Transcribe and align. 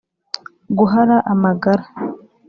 guhara 0.77 1.15
amagara 1.31 1.83